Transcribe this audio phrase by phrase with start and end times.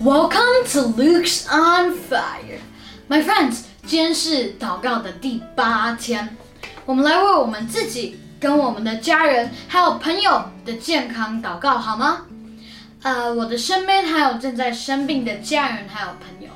[0.00, 2.60] Welcome to Luke's on Fire,
[3.08, 3.64] my friends.
[3.84, 6.36] 今天是祷告的第八天，
[6.86, 12.26] 我们来为我们自己、跟我们的家人还有朋友的健康祷告，好吗？
[13.02, 16.52] 呃，我的身边还有正在生病的家人还有朋友。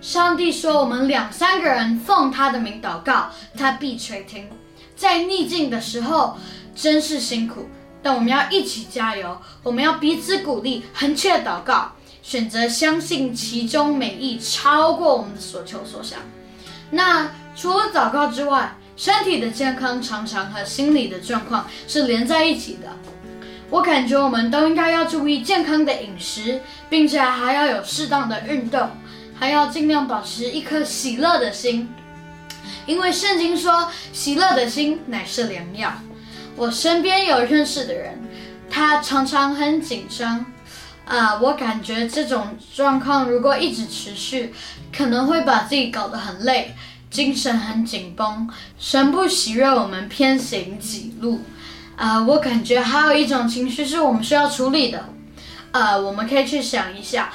[0.00, 4.48] 上帝说，我们两三个人奉他的名祷告，他必垂听。
[4.94, 6.38] 在逆境的时候，
[6.76, 7.68] 真是辛苦，
[8.04, 11.90] 但我们要一起加油，我们要彼此鼓励，恒切祷告。
[12.28, 16.18] 选择相信其中美意超过我们的所求所想。
[16.90, 22.88] 那除了祷告之外，身体的健康常常和心理的状况是连在一起的。
[23.70, 26.60] 我感觉我们都应该要注意健康的饮食，
[26.90, 28.90] 并且还要有适当的运动，
[29.34, 31.88] 还要尽量保持一颗喜乐的心，
[32.84, 35.90] 因为圣经说喜乐的心乃是良药。
[36.56, 38.20] 我身边有认识的人，
[38.68, 40.44] 他常常很紧张。
[41.08, 44.52] 啊，我感觉这种状况如果一直持续，
[44.94, 46.74] 可能会把自己搞得很累，
[47.10, 48.46] 精神很紧绷，
[48.78, 51.40] 神不喜悦我们偏行己路。
[51.96, 55.08] 啊，我感觉还有一种情绪是我们需要处理的。
[55.72, 57.32] 呃，我们可以去想一下，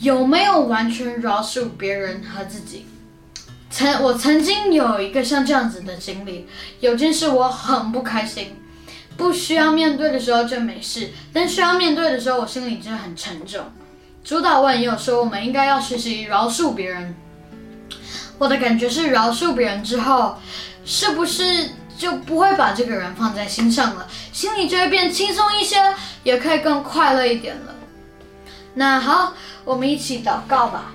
[0.00, 2.86] 有没有完全饶恕别人和自己？
[3.70, 6.48] 曾我曾经有一个像这样子的经历，
[6.80, 8.56] 有件事我很不开心。
[9.20, 13.62] 不需要面对的时候就没事，但需要面对的时候，我心里真的很沉重。
[14.24, 17.14] 主导文也有说，我们应该要学习饶恕别人。
[18.38, 20.38] 我的感觉是，饶恕别人之后，
[20.86, 24.08] 是不是就不会把这个人放在心上了？
[24.32, 25.76] 心里就会变轻松一些，
[26.22, 27.74] 也可以更快乐一点了。
[28.72, 29.34] 那好，
[29.66, 30.92] 我们一起祷告吧。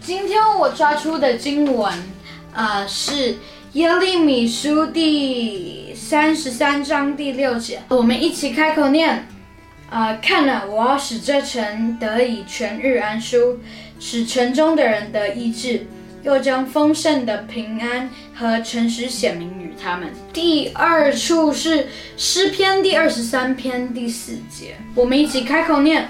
[0.00, 1.92] 今天我抓出的经文，
[2.52, 3.36] 呃，是。
[3.74, 9.26] 耶利米书第三十三章第六节，我们一起开口念。
[9.90, 13.58] 啊，看了，我要使这城得以全日安舒，
[13.98, 15.88] 使城中的人得医治，
[16.22, 20.08] 又将丰盛的平安和诚实显明于他们。
[20.32, 26.08] 第二处是诗篇第二十三篇第四节，我们一起开口念。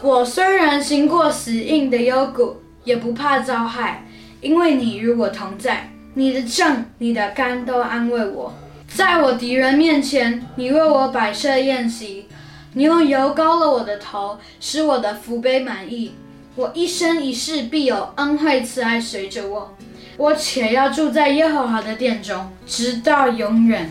[0.00, 4.06] 我虽然行过死荫的幽谷，也不怕遭害，
[4.40, 5.91] 因为你与我同在。
[6.14, 8.52] 你的杖、你的肝都安慰我，
[8.86, 12.26] 在我敌人面前，你为我摆设宴席，
[12.74, 16.14] 你用油膏了我的头，使我的福杯满溢。
[16.54, 19.74] 我一生一世必有恩惠慈爱随着我，
[20.18, 23.90] 我且要住在耶和华的殿中，直到永远。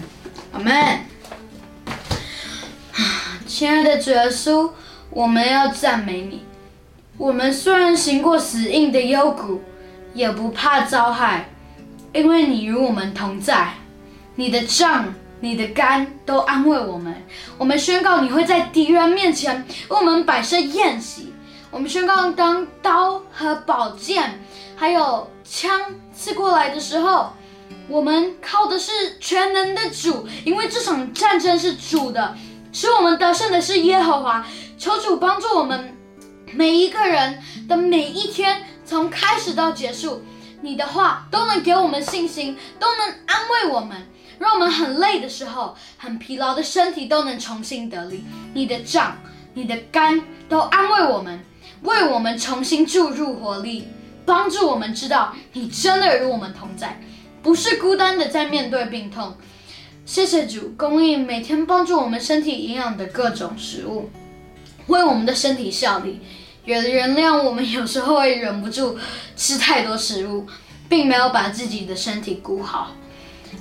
[0.52, 1.00] 阿门。
[3.48, 4.70] 亲爱的主耶稣，
[5.10, 6.46] 我们要赞美你。
[7.18, 9.62] 我们虽然行过死荫的幽谷，
[10.14, 11.50] 也不怕遭害。
[12.14, 13.74] 因为你与我们同在，
[14.36, 17.16] 你的杖、你的肝都安慰我们。
[17.58, 21.34] 我们宣告你会在敌人面前为我们摆设宴席。
[21.70, 24.42] 我们宣告，当刀和宝剑
[24.76, 25.80] 还有枪
[26.14, 27.32] 刺过来的时候，
[27.88, 32.36] 我们靠的是全能的主，因为这场战争是主的，
[32.74, 34.46] 使我们得胜的是耶和华。
[34.78, 35.96] 求主帮助我们
[36.52, 40.22] 每一个人的每一天，从开始到结束。
[40.62, 44.08] 你的话都能给我们信心，都能安慰我们，
[44.40, 48.24] 让我们很累的时候、很疲劳的身体都能重新得力。
[48.54, 49.18] 你的杖、
[49.54, 51.44] 你的肝都安慰我们，
[51.82, 53.88] 为我们重新注入活力，
[54.26, 57.02] 帮助我们知道你真的与我们同在，
[57.42, 59.36] 不是孤单的在面对病痛。
[60.06, 64.10] 谢谢主供应每天帮助我们身体营养的各种食物，
[64.88, 66.20] 为我们的身体效力。
[66.66, 68.98] 原原谅我们有时候会忍不住
[69.36, 70.46] 吃太多食物，
[70.88, 72.92] 并没有把自己的身体顾好。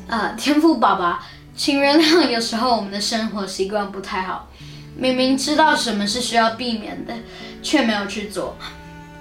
[0.06, 4.48] 呃，天赋爸爸，请原谅有时候我们的生活习惯不太好，
[4.96, 7.14] 明明知道什么是需要避免的，
[7.62, 8.56] 却没有去做，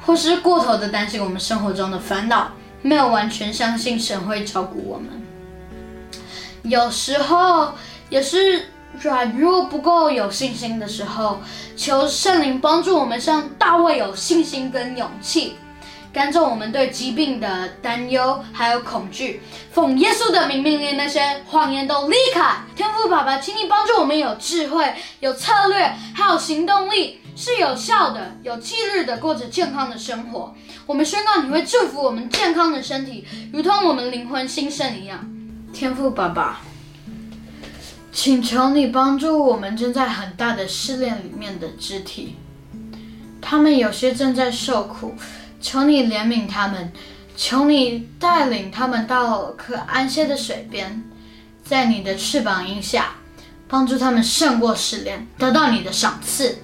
[0.06, 2.52] 或是过头的担心我们生活中的烦恼，
[2.82, 5.24] 没有完全相信神会照顾我们。
[6.64, 7.74] 有时候
[8.10, 8.66] 也是。
[9.02, 11.40] 软弱不够有信心的时候，
[11.76, 15.56] 求圣灵帮助我们像大卫有信心跟勇气，
[16.12, 19.42] 赶走我们对疾病的担忧还有恐惧。
[19.72, 22.58] 奉耶稣的名命令，那些谎言都离开。
[22.76, 30.54] 天父爸爸，请你帮助我们有智慧、有策略，还有行动力，是有效的、有纪律的过着健康的生活。
[30.86, 35.24] 我们宣告你会祝福我们健康的身体，如同我们灵魂新生一样。
[35.72, 36.60] 天父爸爸。
[38.22, 42.36] 请求你帮助我们正在很大的试炼里面的肢体，
[43.40, 45.16] 他们有些正在受苦，
[45.62, 46.92] 求你怜悯他们，
[47.38, 51.02] 求你带领他们到可安歇的水边，
[51.64, 53.16] 在你的翅膀荫下，
[53.70, 56.58] 帮助他们胜过试炼，得到你的赏赐，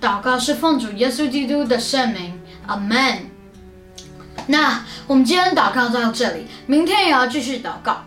[0.00, 3.18] 祷告是奉主耶稣基督的圣名，Amen。
[4.46, 8.06] 那我们今天祷告到这里，明天也要继续祷告，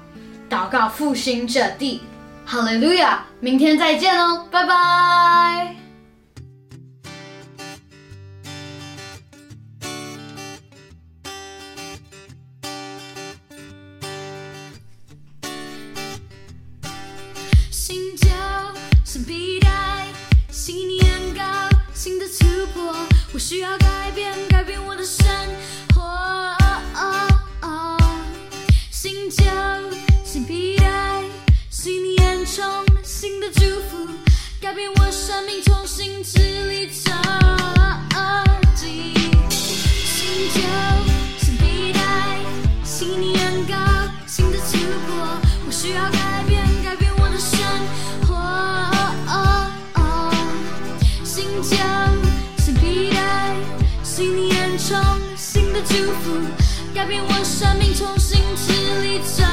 [0.50, 2.02] 祷告复兴这地，
[2.46, 3.26] 哈利路亚！
[3.42, 5.76] 明天再见喽，拜拜。
[17.72, 18.28] 新旧
[19.04, 20.08] 新皮带，
[20.50, 21.42] 新年高，
[21.94, 22.96] 新的突破，
[23.34, 25.26] 我需要改变，改变我的生
[25.94, 26.02] 活。
[28.92, 29.44] 新旧，
[32.56, 33.60] 年冲，新的祝
[33.90, 34.08] 福，
[34.62, 37.12] 改变我生命，重新支离折
[38.74, 39.14] 击。
[39.50, 40.62] 新旧
[41.38, 42.00] 新皮带，
[42.86, 43.76] 新年高，
[44.26, 47.60] 新的突破，我需要改变，改变我的生
[48.26, 48.34] 活。
[51.26, 51.76] 新旧
[52.58, 53.58] 新皮带，
[54.02, 54.98] 新年冲，
[55.36, 56.40] 新的祝福，
[56.94, 58.72] 改变我生命，重新支
[59.02, 59.44] 离折